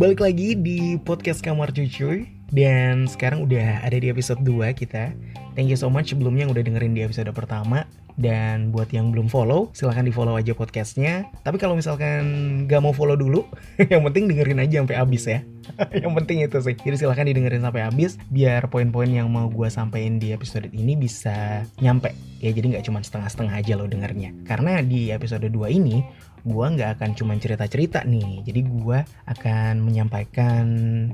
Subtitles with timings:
[0.00, 5.12] balik lagi di podcast Kamar Cucuy Dan sekarang udah ada di episode 2 kita
[5.52, 7.84] Thank you so much sebelumnya udah dengerin di episode pertama
[8.20, 11.24] dan buat yang belum follow, silahkan di follow aja podcastnya.
[11.40, 12.22] Tapi kalau misalkan
[12.68, 13.48] gak mau follow dulu,
[13.92, 15.40] yang penting dengerin aja sampai habis ya.
[16.04, 16.76] yang penting itu sih.
[16.76, 21.64] Jadi silahkan didengerin sampai habis, biar poin-poin yang mau gue sampein di episode ini bisa
[21.80, 22.12] nyampe.
[22.44, 24.36] Ya jadi nggak cuma setengah-setengah aja lo dengernya.
[24.44, 26.04] Karena di episode 2 ini,
[26.44, 28.44] gue nggak akan cuma cerita-cerita nih.
[28.44, 28.98] Jadi gue
[29.28, 30.66] akan menyampaikan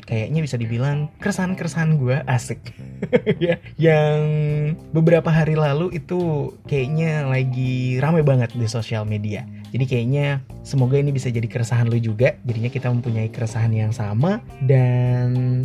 [0.04, 2.60] kayaknya bisa dibilang keresahan-keresahan gue asik.
[3.36, 4.22] Ya yang
[4.96, 9.44] beberapa hari lalu itu kayaknya lagi rame banget di sosial media.
[9.70, 12.38] Jadi kayaknya semoga ini bisa jadi keresahan lo juga.
[12.48, 15.62] Jadinya kita mempunyai keresahan yang sama dan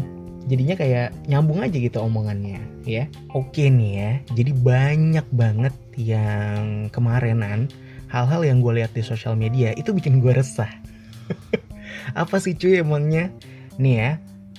[0.49, 3.05] jadinya kayak nyambung aja gitu omongannya ya.
[3.31, 7.69] Oke nih ya jadi banyak banget yang kemarinan
[8.11, 10.69] hal-hal yang gue lihat di sosial media itu bikin gue resah.
[12.21, 13.31] Apa sih cuy emangnya?
[13.79, 14.11] Nih ya,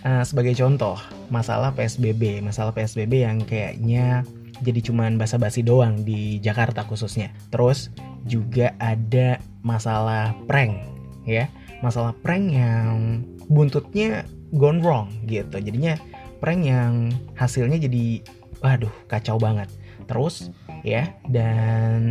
[0.08, 0.96] uh, sebagai contoh,
[1.28, 4.24] masalah PSBB, masalah PSBB yang kayaknya
[4.64, 7.34] jadi cuman basa-basi doang di Jakarta khususnya.
[7.52, 7.92] Terus
[8.24, 10.80] juga ada masalah prank,
[11.28, 11.50] ya.
[11.84, 14.24] Masalah prank yang buntutnya
[14.56, 15.58] gone wrong gitu.
[15.60, 15.98] Jadinya
[16.38, 18.22] prank yang hasilnya jadi
[18.62, 19.68] waduh kacau banget.
[20.06, 20.54] Terus
[20.86, 21.10] ya.
[21.26, 22.02] Dan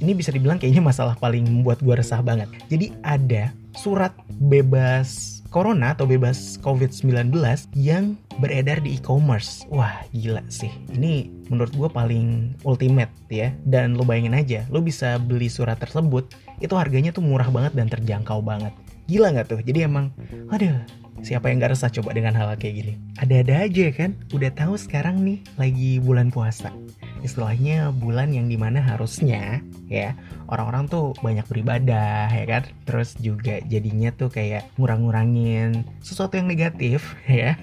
[0.00, 2.48] ini bisa dibilang kayaknya masalah paling membuat gue resah banget.
[2.70, 7.34] Jadi ada surat bebas corona atau bebas covid-19
[7.74, 9.66] yang beredar di e-commerce.
[9.68, 10.70] Wah gila sih.
[10.94, 13.50] Ini menurut gue paling ultimate ya.
[13.66, 16.30] Dan lo bayangin aja lo bisa beli surat tersebut
[16.62, 18.72] itu harganya tuh murah banget dan terjangkau banget.
[19.10, 19.60] Gila nggak tuh?
[19.60, 20.14] Jadi emang
[20.48, 20.78] aduh
[21.20, 22.92] siapa yang gak resah coba dengan hal, -hal kayak gini?
[23.20, 24.16] Ada-ada aja kan?
[24.32, 26.72] Udah tahu sekarang nih lagi bulan puasa
[27.20, 30.16] istilahnya bulan yang di mana harusnya ya
[30.48, 32.62] orang-orang tuh banyak beribadah ya kan?
[32.88, 37.56] Terus juga jadinya tuh kayak ngurang-ngurangin sesuatu yang negatif ya.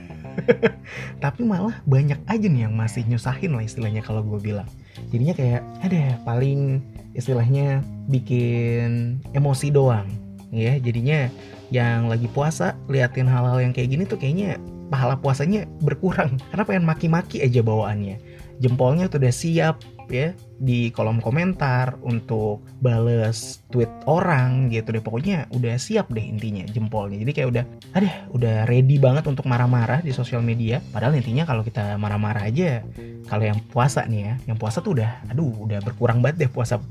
[1.18, 4.70] Tapi malah banyak aja nih yang masih nyusahin lah istilahnya kalau gue bilang.
[5.10, 6.82] Jadinya kayak ada paling
[7.18, 10.08] istilahnya bikin emosi doang
[10.54, 10.78] ya.
[10.78, 11.30] Jadinya
[11.74, 14.62] yang lagi puasa liatin hal-hal yang kayak gini tuh kayaknya
[14.94, 16.38] pahala puasanya berkurang.
[16.54, 18.27] Karena pengen maki-maki aja bawaannya
[18.62, 19.76] jempolnya tuh udah siap
[20.10, 20.34] ya.
[20.58, 25.04] Di kolom komentar untuk bales tweet orang gitu deh.
[25.04, 27.22] Pokoknya udah siap deh intinya jempolnya.
[27.22, 27.64] Jadi kayak udah
[27.94, 30.82] ada udah ready banget untuk marah-marah di sosial media.
[30.90, 32.82] Padahal intinya kalau kita marah-marah aja
[33.30, 36.82] kalau yang puasa nih ya yang puasa tuh udah aduh udah berkurang banget deh puasa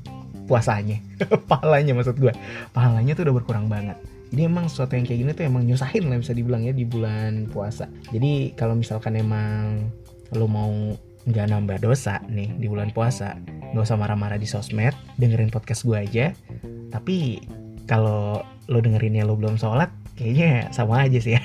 [0.46, 1.02] puasanya.
[1.50, 2.30] Pahalanya maksud gue
[2.70, 3.98] pahalanya tuh udah berkurang banget.
[4.30, 7.46] Jadi emang sesuatu yang kayak gini tuh emang nyusahin lah bisa dibilang ya di bulan
[7.50, 7.86] puasa.
[8.10, 9.86] Jadi kalau misalkan emang
[10.34, 13.34] lo mau nggak nambah dosa nih di bulan puasa.
[13.74, 16.26] Nggak usah marah-marah di sosmed dengerin podcast gue aja.
[16.94, 17.42] Tapi
[17.90, 21.42] kalau lo dengerinnya lo belum sholat kayaknya sama aja sih ya.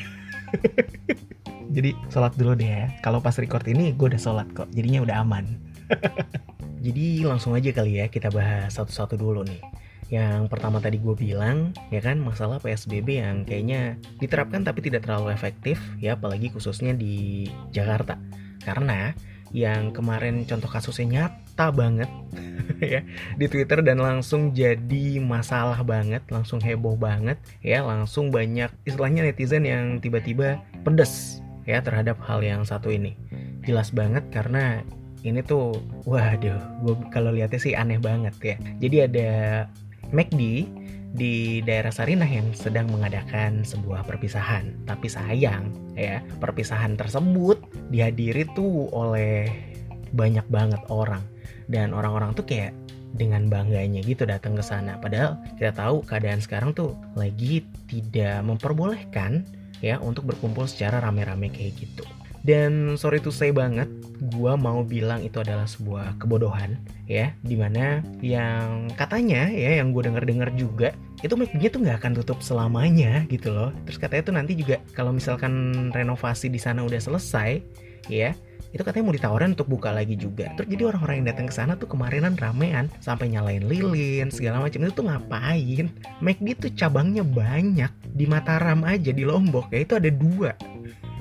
[1.75, 2.83] Jadi sholat dulu deh ya.
[3.01, 4.69] Kalau pas record ini gue udah sholat kok.
[4.75, 5.45] Jadinya udah aman.
[6.85, 9.61] Jadi langsung aja kali ya kita bahas satu-satu dulu nih.
[10.11, 15.31] Yang pertama tadi gue bilang ya kan masalah PSBB yang kayaknya diterapkan tapi tidak terlalu
[15.31, 18.19] efektif ya apalagi khususnya di Jakarta.
[18.61, 19.15] Karena
[19.51, 22.09] yang kemarin contoh kasusnya nyata banget
[22.81, 23.03] ya
[23.35, 29.67] di Twitter dan langsung jadi masalah banget, langsung heboh banget ya, langsung banyak istilahnya netizen
[29.67, 33.13] yang tiba-tiba pedes ya terhadap hal yang satu ini.
[33.67, 34.81] Jelas banget karena
[35.21, 35.77] ini tuh
[36.09, 38.55] waduh, gue kalau lihatnya sih aneh banget ya.
[38.81, 39.29] Jadi ada
[40.09, 40.65] McD
[41.11, 44.71] di daerah Sarinah yang sedang mengadakan sebuah perpisahan.
[44.87, 47.59] Tapi sayang ya, perpisahan tersebut
[47.91, 49.51] dihadiri tuh oleh
[50.11, 51.23] banyak banget orang
[51.71, 52.75] dan orang-orang tuh kayak
[53.15, 54.95] dengan bangganya gitu datang ke sana.
[54.99, 59.43] Padahal kita tahu keadaan sekarang tuh lagi tidak memperbolehkan
[59.83, 62.07] ya untuk berkumpul secara rame-rame kayak gitu.
[62.41, 63.85] Dan sorry to say banget,
[64.21, 66.77] gue mau bilang itu adalah sebuah kebodohan
[67.09, 70.93] ya, di mana yang katanya ya yang gue denger-denger juga
[71.25, 73.73] itu McD tuh nggak akan tutup selamanya gitu loh.
[73.89, 77.65] Terus katanya tuh nanti juga kalau misalkan renovasi di sana udah selesai
[78.09, 78.37] ya,
[78.69, 80.53] itu katanya mau ditawarin untuk buka lagi juga.
[80.53, 84.85] Terus jadi orang-orang yang datang ke sana tuh kemarinan ramean sampai nyalain lilin segala macam
[84.85, 85.85] itu tuh ngapain?
[86.21, 90.53] McD tuh cabangnya banyak di Mataram aja di Lombok ya itu ada dua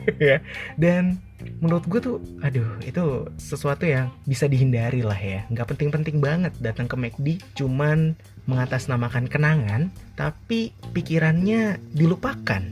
[0.21, 0.39] ya.
[0.77, 1.21] Dan
[1.61, 5.47] menurut gue tuh aduh itu sesuatu yang bisa dihindari lah ya.
[5.49, 7.27] Nggak penting-penting banget datang ke McD
[7.57, 12.63] cuman mengatasnamakan kenangan tapi pikirannya dilupakan.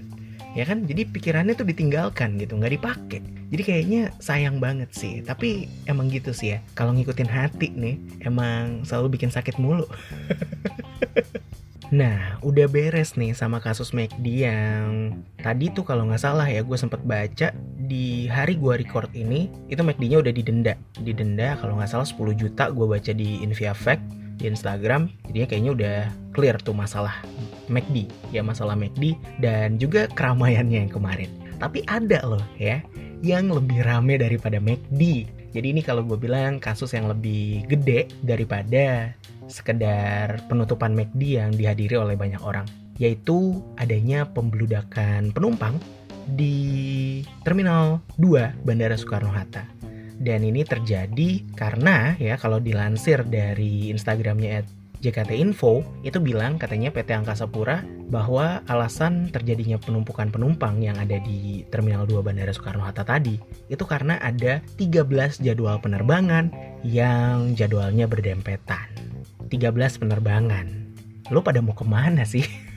[0.56, 0.88] Ya kan?
[0.88, 3.20] Jadi pikirannya tuh ditinggalkan gitu nggak dipakai.
[3.48, 5.24] Jadi kayaknya sayang banget sih.
[5.24, 6.58] Tapi emang gitu sih ya.
[6.76, 7.96] Kalau ngikutin hati nih
[8.26, 9.86] emang selalu bikin sakit mulu
[11.88, 16.76] Nah, udah beres nih sama kasus McD yang tadi tuh kalau nggak salah ya gue
[16.76, 17.48] sempet baca
[17.88, 20.76] di hari gue record ini itu McD-nya udah didenda.
[21.00, 24.04] Didenda kalau nggak salah 10 juta gue baca di Invia Fact
[24.36, 25.08] di Instagram.
[25.32, 25.96] Jadinya kayaknya udah
[26.36, 27.24] clear tuh masalah
[27.72, 28.12] McD.
[28.36, 31.32] Ya masalah McD dan juga keramaiannya yang kemarin.
[31.56, 32.84] Tapi ada loh ya
[33.24, 35.24] yang lebih rame daripada McD.
[35.52, 39.16] Jadi ini kalau gue bilang kasus yang lebih gede daripada
[39.48, 42.68] sekedar penutupan McD yang dihadiri oleh banyak orang,
[43.00, 45.80] yaitu adanya pembludakan penumpang
[46.36, 49.64] di Terminal 2 Bandara Soekarno-Hatta.
[50.18, 54.66] Dan ini terjadi karena ya kalau dilansir dari Instagramnya
[54.98, 61.22] JKT Info itu bilang katanya PT Angkasa Pura bahwa alasan terjadinya penumpukan penumpang yang ada
[61.22, 63.38] di Terminal 2 Bandara Soekarno-Hatta tadi
[63.70, 66.50] itu karena ada 13 jadwal penerbangan
[66.82, 68.90] yang jadwalnya berdempetan.
[69.48, 70.66] 13 penerbangan.
[71.30, 72.44] Lo pada mau ke mana sih?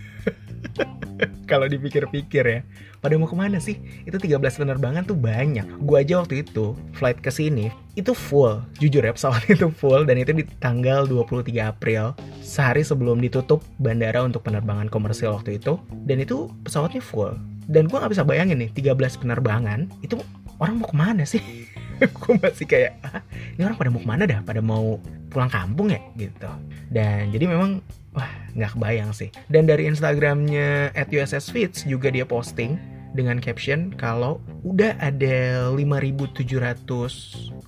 [1.51, 2.59] Kalau dipikir-pikir ya,
[3.03, 3.77] pada mau ke mana sih?
[4.07, 5.83] Itu 13 penerbangan tuh banyak.
[5.83, 7.69] Gue aja waktu itu flight ke sini
[7.99, 8.63] itu full.
[8.79, 14.23] Jujur ya pesawat itu full dan itu di tanggal 23 April, sehari sebelum ditutup bandara
[14.23, 15.77] untuk penerbangan komersil waktu itu.
[16.07, 17.35] Dan itu pesawatnya full.
[17.71, 20.19] Dan gue gak bisa bayangin nih, 13 penerbangan itu
[20.59, 21.41] orang mau ke mana sih?
[22.21, 23.21] gue masih kayak, ah,
[23.57, 24.39] ini orang pada mau ke mana dah?
[24.41, 24.97] Pada mau
[25.29, 26.01] pulang kampung ya?
[26.17, 26.49] Gitu.
[26.89, 27.79] Dan jadi memang
[28.11, 29.29] wah nggak kebayang sih.
[29.47, 32.75] Dan dari instagramnya at USS Fits juga dia posting
[33.11, 36.87] dengan caption kalau udah ada 5.700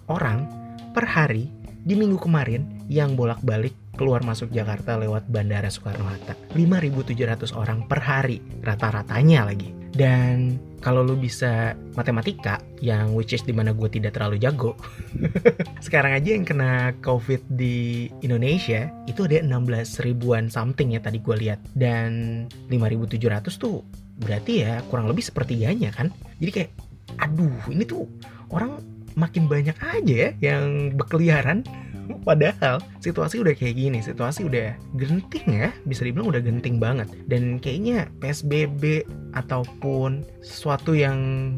[0.07, 0.47] orang
[0.95, 1.51] per hari
[1.83, 6.55] di minggu kemarin yang bolak-balik keluar masuk Jakarta lewat Bandara Soekarno-Hatta.
[6.55, 9.69] 5.700 orang per hari rata-ratanya lagi.
[9.93, 14.75] Dan kalau lu bisa matematika yang which is di mana gue tidak terlalu jago
[15.85, 21.35] sekarang aja yang kena covid di Indonesia itu ada 16 ribuan something ya tadi gue
[21.39, 23.79] lihat dan 5.700 tuh
[24.19, 26.11] berarti ya kurang lebih sepertiganya kan
[26.43, 26.71] jadi kayak
[27.23, 28.03] aduh ini tuh
[28.51, 28.75] orang
[29.13, 31.63] makin banyak aja ya yang berkeliaran
[32.23, 37.07] Padahal situasi udah kayak gini, situasi udah genting ya, bisa dibilang udah genting banget.
[37.27, 41.17] Dan kayaknya PSBB ataupun sesuatu yang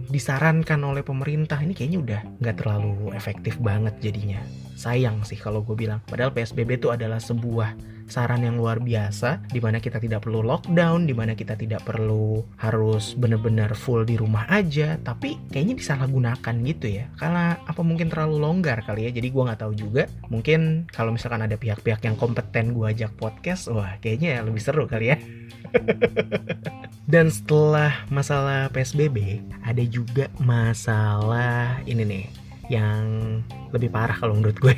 [0.10, 4.42] disarankan oleh pemerintah ini kayaknya udah nggak terlalu efektif banget jadinya.
[4.76, 6.04] Sayang sih kalau gue bilang.
[6.04, 11.10] Padahal PSBB itu adalah sebuah saran yang luar biasa di mana kita tidak perlu lockdown,
[11.10, 16.88] di mana kita tidak perlu harus benar-benar full di rumah aja, tapi kayaknya disalahgunakan gitu
[17.02, 17.06] ya.
[17.18, 19.12] Karena apa mungkin terlalu longgar kali ya.
[19.16, 20.04] Jadi gue nggak tahu juga.
[20.30, 25.16] Mungkin kalau misalkan ada pihak-pihak yang kompeten gue ajak podcast, wah kayaknya lebih seru kali
[25.16, 25.18] ya.
[27.12, 33.04] Dan setelah masalah PSBB, ada juga masalah ini nih yang
[33.72, 34.76] lebih parah kalau menurut gue.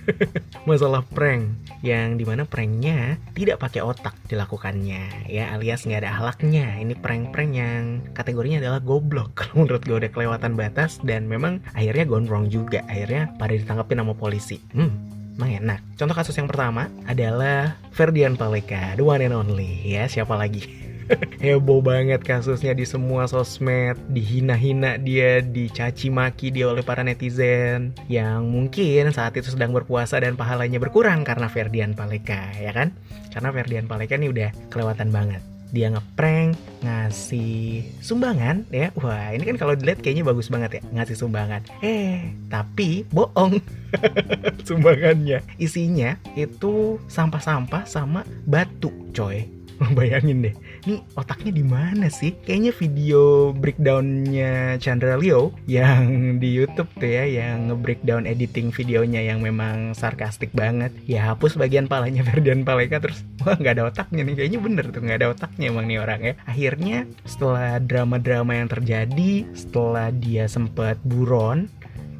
[0.68, 6.76] masalah prank yang di mana pranknya tidak pakai otak dilakukannya ya alias nggak ada halaknya
[6.80, 7.82] ini prank-prank yang
[8.16, 9.32] kategorinya adalah goblok.
[9.38, 12.84] Kalau menurut gue udah kelewatan batas dan memang akhirnya gone wrong juga.
[12.88, 14.58] Akhirnya pada ditangkapin sama polisi.
[14.74, 15.80] Hmm emang enak.
[15.96, 20.68] Contoh kasus yang pertama adalah Ferdian Paleka the one and only ya siapa lagi
[21.44, 23.98] heboh banget kasusnya di semua sosmed.
[24.10, 27.94] Dihina-hina dia dicaci maki dia oleh para netizen.
[28.06, 32.94] Yang mungkin saat itu sedang berpuasa dan pahalanya berkurang karena Ferdian Paleka ya kan?
[33.30, 35.42] Karena Ferdian Paleka ini udah kelewatan banget.
[35.70, 38.90] Dia ngeprank ngasih sumbangan ya.
[38.98, 41.62] Wah ini kan kalau dilihat kayaknya bagus banget ya ngasih sumbangan.
[41.78, 43.62] Eh tapi bohong.
[44.66, 45.42] Sumbangannya.
[45.58, 49.59] Isinya itu sampah-sampah sama batu coy
[49.98, 50.54] bayangin deh
[50.88, 52.32] ini otaknya di mana sih?
[52.44, 59.44] Kayaknya video breakdownnya Chandra Leo yang di YouTube tuh ya yang nge-breakdown editing videonya yang
[59.44, 60.92] memang sarkastik banget.
[61.04, 64.34] Ya hapus bagian palanya Ferdian Paleka terus wah nggak ada otaknya nih.
[64.40, 66.34] Kayaknya bener tuh nggak ada otaknya emang nih orang ya.
[66.48, 71.68] Akhirnya setelah drama-drama yang terjadi setelah dia sempat buron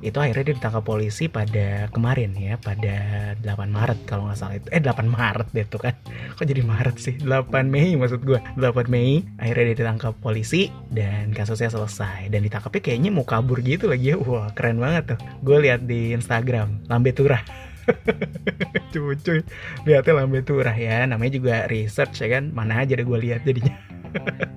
[0.00, 2.96] itu akhirnya dia ditangkap polisi pada kemarin ya pada
[3.44, 4.68] 8 Maret kalau nggak salah itu.
[4.72, 5.94] Eh 8 Maret deh tuh kan.
[6.36, 7.14] Kok jadi Maret sih?
[7.20, 12.32] 8 Mei maksud gue 8 Mei akhirnya dia ditangkap polisi dan kasusnya selesai.
[12.32, 14.16] Dan ditangkapnya kayaknya mau kabur gitu lagi ya.
[14.16, 15.18] Wah keren banget tuh.
[15.44, 17.44] Gue lihat di Instagram Lambe Turah.
[18.92, 19.40] Cuy cuy.
[19.84, 21.04] Lihatnya Lambe Turah ya.
[21.04, 22.48] Namanya juga research ya kan.
[22.56, 23.76] Mana aja deh gue lihat jadinya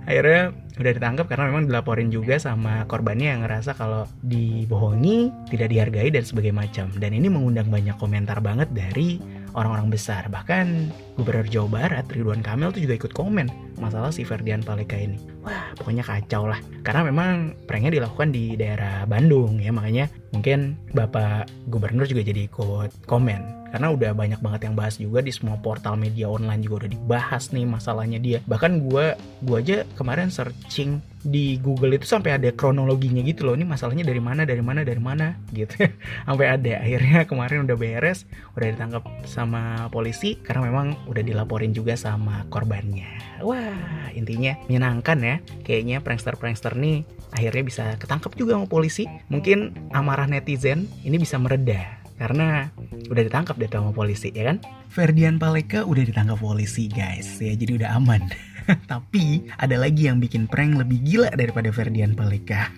[0.06, 6.10] akhirnya udah ditangkap karena memang dilaporin juga sama korbannya yang ngerasa kalau dibohongi, tidak dihargai
[6.10, 6.86] dan sebagainya macam.
[6.98, 9.22] Dan ini mengundang banyak komentar banget dari
[9.54, 10.26] orang-orang besar.
[10.34, 10.90] Bahkan
[11.22, 15.22] Gubernur Jawa Barat Ridwan Kamil tuh juga ikut komen masalah si Ferdian Paleka ini.
[15.46, 16.58] Wah, pokoknya kacau lah.
[16.82, 23.06] Karena memang pranknya dilakukan di daerah Bandung ya, makanya mungkin Bapak Gubernur juga jadi ikut
[23.06, 26.92] komen karena udah banyak banget yang bahas juga di semua portal media online juga udah
[26.94, 28.38] dibahas nih masalahnya dia.
[28.46, 33.58] Bahkan gue gue aja kemarin searching di Google itu sampai ada kronologinya gitu loh.
[33.58, 35.90] Ini masalahnya dari mana dari mana dari mana gitu.
[36.30, 36.86] Sampai ada.
[36.86, 43.42] Akhirnya kemarin udah beres udah ditangkap sama polisi karena memang udah dilaporin juga sama korbannya.
[43.42, 45.36] Wah intinya menyenangkan ya.
[45.66, 49.10] Kayaknya prankster prankster nih akhirnya bisa ketangkep juga sama polisi.
[49.34, 52.70] Mungkin amarah netizen ini bisa mereda karena
[53.10, 54.58] udah ditangkap deh sama polisi ya kan?
[54.94, 57.42] Ferdian Paleka udah ditangkap polisi guys.
[57.42, 58.30] Ya jadi udah aman.
[58.92, 62.72] Tapi ada lagi yang bikin prank lebih gila daripada Ferdian Paleka.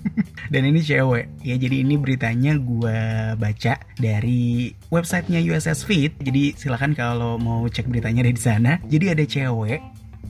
[0.52, 1.30] Dan ini cewek.
[1.46, 3.00] Ya jadi ini beritanya gue
[3.38, 8.82] baca dari websitenya USS Fit jadi silahkan kalau mau cek beritanya dari sana.
[8.90, 9.80] Jadi ada cewek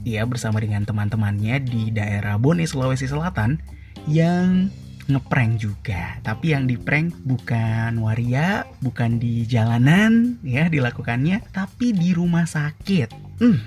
[0.01, 3.61] ya bersama dengan teman-temannya di daerah Bone Sulawesi Selatan
[4.09, 4.73] yang
[5.07, 6.17] ngeprank juga.
[6.21, 13.09] Tapi yang di prank bukan waria bukan di jalanan ya dilakukannya tapi di rumah sakit.
[13.41, 13.59] Hmm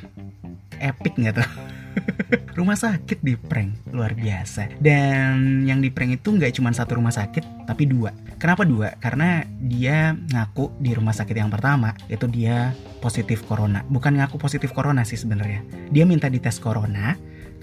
[0.78, 1.50] epic nggak tuh?
[2.58, 4.66] rumah sakit di prank luar biasa.
[4.82, 8.10] Dan yang di prank itu nggak cuma satu rumah sakit tapi dua.
[8.38, 8.98] Kenapa dua?
[8.98, 13.86] Karena dia ngaku di rumah sakit yang pertama itu dia positif corona.
[13.86, 15.62] Bukan ngaku positif corona sih sebenarnya.
[15.94, 17.14] Dia minta dites corona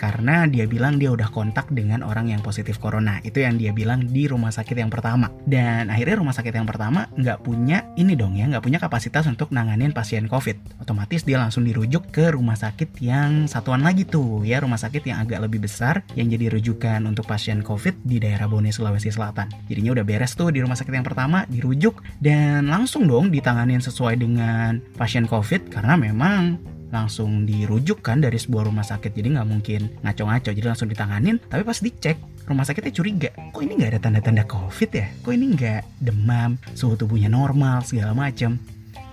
[0.02, 3.22] karena dia bilang dia udah kontak dengan orang yang positif corona.
[3.22, 5.30] Itu yang dia bilang di rumah sakit yang pertama.
[5.46, 9.54] Dan akhirnya rumah sakit yang pertama nggak punya ini dong ya, nggak punya kapasitas untuk
[9.54, 10.82] nanganin pasien COVID.
[10.82, 15.22] Otomatis dia langsung dirujuk ke rumah sakit yang satuan lagi tuh ya, rumah sakit yang
[15.22, 19.54] agak lebih besar yang jadi rujukan untuk pasien COVID di daerah Bone Sulawesi Selatan.
[19.70, 24.18] Jadinya udah beres tuh di rumah sakit yang pertama dirujuk dan langsung dong ditanganin sesuai
[24.18, 26.58] dengan pasien COVID karena memang
[26.92, 29.16] langsung dirujuk kan dari sebuah rumah sakit.
[29.16, 31.40] Jadi nggak mungkin ngaco-ngaco jadi langsung ditanganin.
[31.40, 33.30] Tapi pas dicek rumah sakitnya curiga.
[33.56, 35.08] Kok ini nggak ada tanda-tanda covid ya?
[35.24, 38.60] Kok ini nggak demam suhu tubuhnya normal segala macam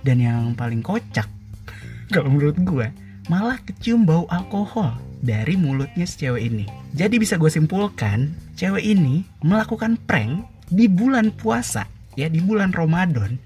[0.02, 1.26] dan yang paling kocak
[2.14, 2.86] kalau menurut gue
[3.28, 6.64] malah kecium bau alkohol dari mulutnya si cewek ini.
[6.94, 11.84] Jadi bisa gue simpulkan cewek ini melakukan prank di bulan puasa
[12.16, 13.36] ya di bulan Ramadan.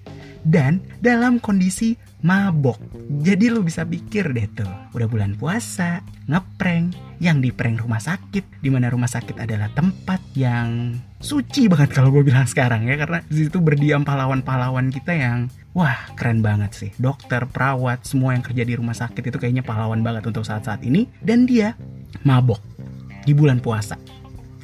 [0.42, 2.78] Dan dalam kondisi mabok.
[3.22, 8.62] Jadi lu bisa pikir deh tuh, udah bulan puasa, ngeprank, yang di prank rumah sakit,
[8.62, 13.22] di mana rumah sakit adalah tempat yang suci banget kalau gue bilang sekarang ya, karena
[13.26, 16.90] di situ berdiam pahlawan-pahlawan kita yang wah keren banget sih.
[16.98, 21.06] Dokter, perawat, semua yang kerja di rumah sakit itu kayaknya pahlawan banget untuk saat-saat ini,
[21.22, 21.78] dan dia
[22.26, 22.58] mabok
[23.22, 23.94] di bulan puasa.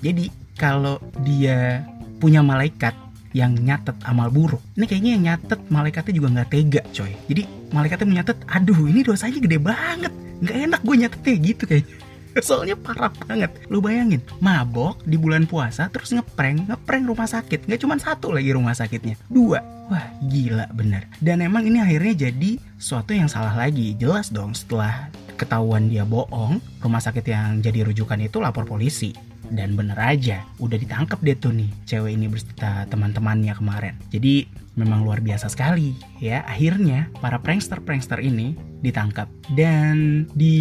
[0.03, 1.87] Jadi kalau dia
[2.19, 2.95] punya malaikat
[3.39, 4.59] yang nyatet amal buruk.
[4.75, 7.13] Ini kayaknya yang nyatet malaikatnya juga nggak tega coy.
[7.31, 10.13] Jadi malaikatnya menyatet, aduh ini dosanya gede banget.
[10.43, 11.97] Nggak enak gue nyatetnya gitu kayaknya.
[12.47, 13.51] Soalnya parah banget.
[13.71, 17.71] Lu bayangin, mabok di bulan puasa terus ngeprank, ngeprank rumah sakit.
[17.71, 19.63] Nggak cuma satu lagi rumah sakitnya, dua.
[19.89, 21.07] Wah gila bener.
[21.23, 23.95] Dan emang ini akhirnya jadi suatu yang salah lagi.
[23.97, 29.79] Jelas dong setelah ketahuan dia bohong, rumah sakit yang jadi rujukan itu lapor polisi dan
[29.79, 34.45] bener aja udah ditangkap deh tuh nih cewek ini berserta teman-temannya kemarin jadi
[34.79, 38.55] memang luar biasa sekali ya akhirnya para prankster-prankster ini
[38.85, 39.27] ditangkap
[39.59, 40.59] dan di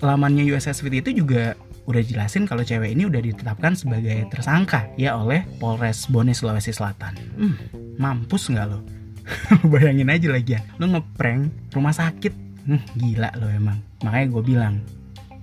[0.00, 1.52] lamannya USS Fit itu juga
[1.86, 7.14] udah jelasin kalau cewek ini udah ditetapkan sebagai tersangka ya oleh Polres Bone Sulawesi Selatan.
[7.38, 7.54] Hmm,
[7.96, 8.82] mampus nggak lo?
[9.70, 12.34] Bayangin aja lagi ya, lo ngeprank rumah sakit.
[12.66, 13.78] Hmm, gila lo emang.
[14.02, 14.74] Makanya gue bilang,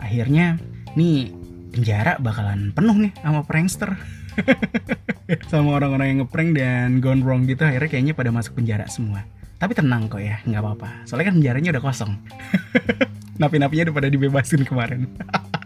[0.04, 0.60] akhirnya
[1.00, 1.32] nih
[1.74, 3.98] penjara bakalan penuh nih sama prankster.
[5.50, 9.26] Sama orang-orang yang ngeprank dan gone wrong gitu akhirnya kayaknya pada masuk penjara semua.
[9.58, 10.90] Tapi tenang kok ya nggak apa-apa.
[11.06, 12.12] Soalnya kan penjaranya udah kosong.
[13.42, 15.10] Napi-napinya udah pada dibebasin kemarin.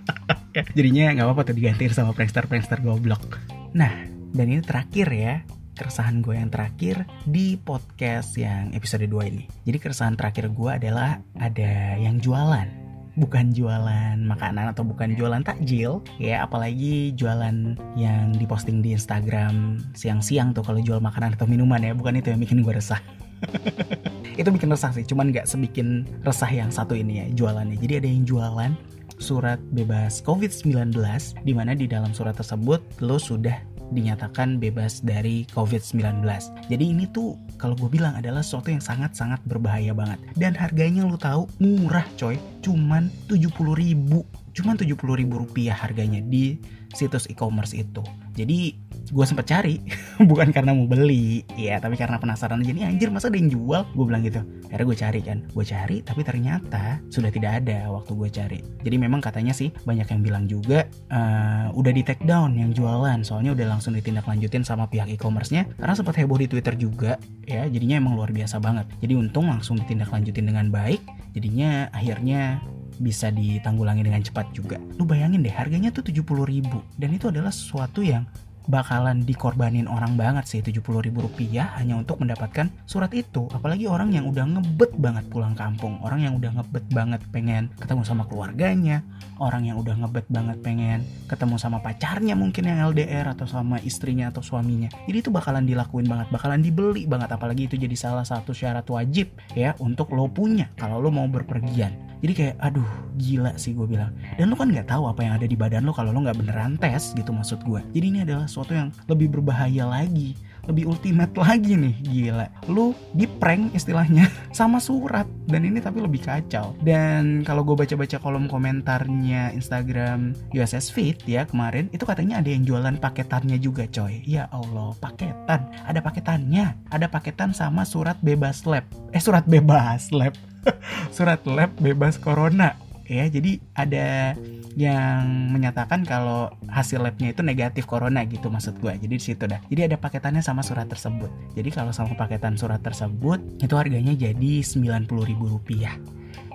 [0.78, 3.40] Jadinya nggak apa-apa tuh diganti sama prankster-prankster goblok.
[3.76, 3.92] Nah
[4.36, 5.34] dan ini terakhir ya
[5.78, 9.48] keresahan gue yang terakhir di podcast yang episode 2 ini.
[9.64, 12.87] Jadi keresahan terakhir gue adalah ada yang jualan
[13.18, 20.54] bukan jualan makanan atau bukan jualan takjil ya apalagi jualan yang diposting di Instagram siang-siang
[20.54, 21.98] tuh kalau jual makanan atau minuman ya.
[21.98, 23.02] Bukan itu yang bikin gue resah.
[24.38, 27.78] Itu bikin resah sih cuman nggak sebikin resah yang satu ini ya jualannya.
[27.82, 28.72] Jadi ada yang jualan
[29.18, 30.94] surat bebas COVID-19
[31.42, 33.58] di mana di dalam surat tersebut lo sudah
[33.92, 36.24] dinyatakan bebas dari COVID-19.
[36.68, 40.20] Jadi ini tuh kalau gue bilang adalah sesuatu yang sangat-sangat berbahaya banget.
[40.36, 44.28] Dan harganya lo tahu murah coy, cuman 70 ribu.
[44.54, 46.58] Cuman 70 ribu rupiah harganya di
[46.94, 48.02] situs e-commerce itu.
[48.38, 48.78] Jadi
[49.10, 49.82] gue sempet cari.
[50.30, 52.62] Bukan karena mau beli ya tapi karena penasaran.
[52.62, 53.82] Aja nih anjir masa ada yang jual?
[53.98, 54.46] Gue bilang gitu.
[54.70, 55.38] Akhirnya gue cari kan.
[55.50, 58.60] Gue cari tapi ternyata sudah tidak ada waktu gue cari.
[58.86, 63.20] Jadi memang katanya sih banyak yang bilang juga uh, udah di take down yang jualan.
[63.26, 65.66] Soalnya udah langsung ditindaklanjutin sama pihak e-commerce-nya.
[65.82, 67.18] Karena sempat heboh di Twitter juga
[67.50, 67.66] ya.
[67.66, 68.86] Jadinya emang luar biasa banget.
[69.02, 71.02] Jadi untung langsung ditindaklanjutin dengan baik.
[71.34, 72.62] Jadinya akhirnya
[72.98, 74.82] bisa ditanggulangi dengan cepat juga.
[74.98, 78.26] Lu bayangin deh harganya tuh 70 ribu dan itu adalah sesuatu yang
[78.68, 83.48] bakalan dikorbanin orang banget sih 70 ribu rupiah hanya untuk mendapatkan surat itu.
[83.52, 88.04] Apalagi orang yang udah ngebet banget pulang kampung orang yang udah ngebet banget pengen ketemu
[88.04, 89.04] sama keluarganya
[89.38, 94.30] orang yang udah ngebet banget pengen ketemu sama pacarnya mungkin yang LDR atau sama istrinya
[94.30, 94.90] atau suaminya.
[95.06, 97.34] Jadi itu bakalan dilakuin banget bakalan dibeli banget.
[97.34, 101.94] Apalagi itu jadi salah satu syarat wajib ya untuk lo punya kalau lo mau berpergian.
[102.18, 102.90] Jadi kayak aduh
[103.22, 104.10] gila sih gue bilang.
[104.42, 106.74] Dan lo kan nggak tahu apa yang ada di badan lo kalau lo nggak beneran
[106.82, 110.34] tes gitu maksud gue jadi ini adalah sesuatu yang lebih berbahaya lagi
[110.68, 112.48] lebih ultimate lagi nih gila.
[112.68, 116.76] Lu di prank istilahnya sama surat dan ini tapi lebih kacau.
[116.84, 122.68] Dan kalau gue baca-baca kolom komentarnya Instagram USS Fit ya kemarin itu katanya ada yang
[122.68, 124.20] jualan paketannya juga coy.
[124.28, 125.72] Ya Allah paketan.
[125.88, 126.92] Ada paketannya.
[126.92, 128.84] Ada paketan sama surat bebas lab.
[129.16, 130.36] Eh surat bebas lab.
[131.16, 132.76] Surat lab bebas corona
[133.08, 134.36] ya jadi ada
[134.76, 139.64] yang menyatakan kalau hasil labnya itu negatif corona gitu maksud gue jadi di situ dah.
[139.72, 141.32] Jadi ada paketannya sama surat tersebut.
[141.56, 145.96] Jadi kalau sama paketan surat tersebut itu harganya jadi 90 ribu rupiah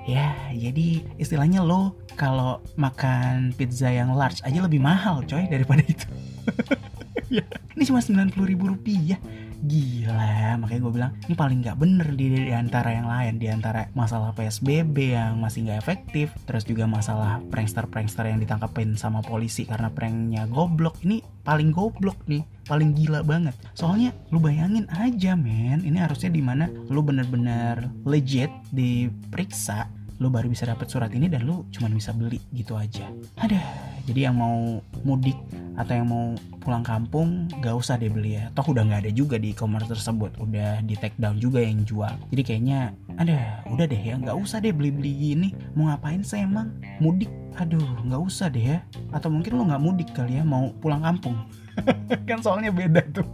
[0.02, 6.06] ya jadi istilahnya lo kalau makan pizza yang large aja lebih mahal coy daripada itu.
[7.32, 9.16] Ya, ini cuma 90 ribu rupiah
[9.62, 13.86] gila makanya gue bilang ini paling nggak bener di, di antara yang lain di antara
[13.94, 19.62] masalah psbb yang masih nggak efektif terus juga masalah prankster prankster yang ditangkapin sama polisi
[19.64, 20.98] karena pranknya goblok.
[21.06, 23.54] Ini paling goblok nih paling gila banget.
[23.74, 29.86] Soalnya lu bayangin aja men ini harusnya di mana lu bener-bener legit diperiksa
[30.22, 33.10] lu baru bisa dapat surat ini dan lu cuma bisa beli gitu aja.
[33.42, 33.58] Ada.
[34.06, 35.34] Jadi yang mau mudik
[35.74, 38.54] atau yang mau pulang kampung gak usah deh beli ya.
[38.54, 40.38] Toh udah nggak ada juga di e-commerce tersebut.
[40.38, 42.14] Udah di take down juga yang jual.
[42.30, 44.14] Jadi kayaknya ada udah deh ya.
[44.14, 45.48] Nggak usah deh beli-beli gini.
[45.74, 46.70] Mau ngapain sih emang?
[47.02, 47.30] Mudik?
[47.58, 48.78] Aduh nggak usah deh ya.
[49.10, 51.34] Atau mungkin lo nggak mudik kali ya mau pulang kampung.
[52.30, 53.26] Kan soalnya beda tuh.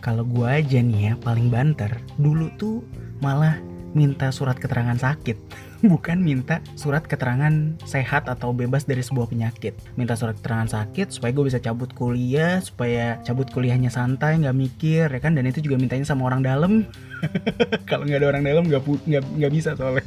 [0.00, 2.86] Kalau gua aja nih ya paling banter dulu tuh
[3.18, 3.58] malah
[3.92, 5.36] minta surat keterangan sakit.
[5.92, 7.52] Bukan minta surat keterangan
[7.84, 9.76] sehat atau bebas dari sebuah penyakit.
[9.94, 15.06] Minta surat keterangan sakit supaya gue bisa cabut kuliah supaya cabut kuliahnya santai nggak mikir
[15.06, 15.36] ya kan?
[15.36, 16.88] Dan itu juga mintanya sama orang dalam.
[17.90, 20.02] Kalau nggak ada orang dalam nggak nggak bisa soalnya.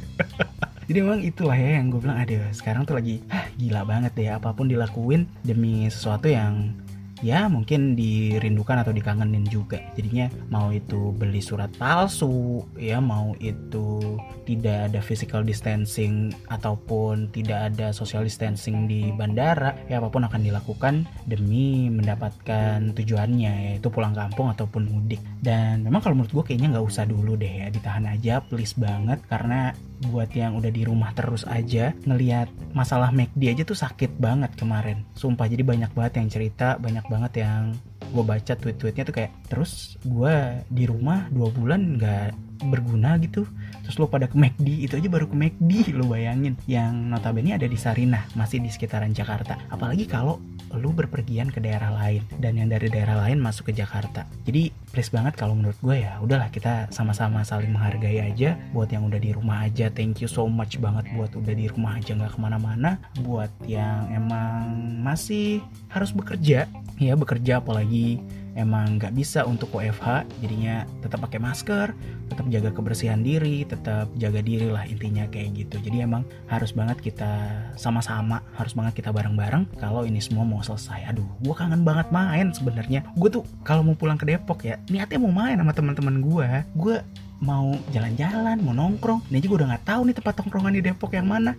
[0.90, 4.26] Jadi memang itulah ya yang gue bilang ada sekarang tuh lagi ah, gila banget deh
[4.26, 6.74] apa pun dilakuin demi sesuatu yang
[7.20, 9.80] ya mungkin dirindukan atau dikangenin juga.
[9.96, 17.72] Jadinya mau itu beli surat palsu ya mau itu tidak ada physical distancing ataupun tidak
[17.72, 24.16] ada social distancing di bandara ya apa pun akan dilakukan demi mendapatkan tujuannya yaitu pulang
[24.16, 25.20] kampung ataupun mudik.
[25.40, 29.20] Dan memang kalau menurut gue kayaknya nggak usah dulu deh ya ditahan aja please banget
[29.28, 29.72] karena
[30.08, 35.04] buat yang udah di rumah terus aja ngelihat masalah McD aja tuh sakit banget kemarin.
[35.12, 37.76] Sumpah jadi banyak banget yang cerita banyak banget yang
[38.10, 40.34] gue baca tweet-tweetnya tuh kayak terus gue
[40.66, 42.34] di rumah dua bulan nggak
[42.66, 43.48] berguna gitu
[43.80, 46.56] terus lo pada ke McD itu aja baru ke McD lo bayangin.
[46.64, 49.60] Yang notabene ada di Sarinah masih di sekitaran Jakarta.
[49.68, 50.40] Apalagi kalau
[50.76, 54.26] lo berpergian ke daerah lain dan yang dari daerah lain masuk ke Jakarta.
[54.46, 58.54] Jadi please banget kalau menurut gue ya udahlah kita sama-sama saling menghargai aja.
[58.70, 61.98] Buat yang udah di rumah aja thank you so much banget buat udah di rumah
[61.98, 63.00] aja nggak ke mana-mana.
[63.22, 64.70] Buat yang emang
[65.02, 68.20] masih harus bekerja ya bekerja apalagi
[68.60, 71.90] emang nggak bisa untuk WFH jadinya tetap pakai masker
[72.28, 77.00] tetap jaga kebersihan diri tetap jaga diri lah intinya kayak gitu jadi emang harus banget
[77.00, 82.12] kita sama-sama harus banget kita bareng-bareng kalau ini semua mau selesai aduh gue kangen banget
[82.12, 86.20] main sebenarnya gue tuh kalau mau pulang ke Depok ya niatnya mau main sama teman-teman
[86.22, 86.96] gue gue
[87.40, 89.32] mau jalan-jalan, mau nongkrong.
[89.32, 91.56] Ini juga udah nggak tahu nih tempat nongkrongan di Depok yang mana.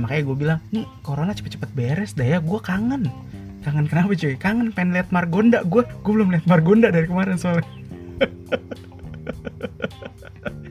[0.00, 2.38] makanya gue bilang, nih corona cepet-cepet beres dah ya.
[2.40, 3.12] Gue kangen
[3.68, 4.34] kangen kenapa cuy?
[4.40, 5.60] Kangen pengen lihat Margonda.
[5.68, 7.68] Gue gue belum lihat Margonda dari kemarin soalnya.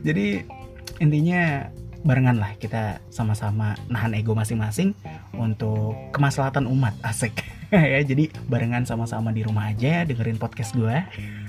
[0.07, 0.41] Jadi
[0.97, 1.69] intinya
[2.01, 2.57] barengan lah.
[2.57, 4.97] Kita sama-sama nahan ego masing-masing
[5.37, 7.37] untuk kemaslahatan umat asik.
[7.67, 11.03] Ya jadi barengan sama-sama di rumah aja dengerin podcast gue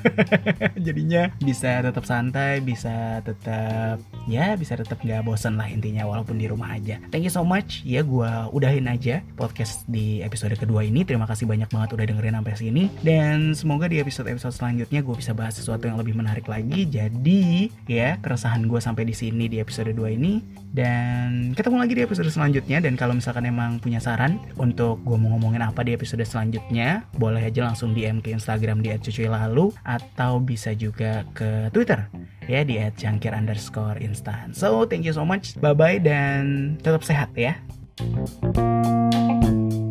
[0.87, 6.47] jadinya bisa tetap santai bisa tetap ya bisa tetap nggak bosan lah intinya walaupun di
[6.47, 7.01] rumah aja.
[7.09, 7.83] Thank you so much.
[7.83, 11.03] Ya gue udahin aja podcast di episode kedua ini.
[11.03, 12.85] Terima kasih banyak banget udah dengerin sampai sini.
[13.01, 16.85] Dan semoga di episode episode selanjutnya gue bisa bahas sesuatu yang lebih menarik lagi.
[16.85, 20.41] Jadi ya keresahan gue sampai di sini di episode 2 ini.
[20.69, 22.79] Dan ketemu lagi di episode selanjutnya.
[22.85, 27.41] Dan kalau misalkan emang punya saran untuk gue mau ngomongin apa di episode selanjutnya boleh
[27.43, 32.05] aja langsung DM ke Instagram di @cucuy_lalu atau bisa juga ke Twitter
[32.44, 34.53] ya di @cangkir underscore instan.
[34.53, 35.57] So thank you so much.
[35.57, 37.57] Bye bye dan tetap sehat ya.
[37.98, 39.88] thank you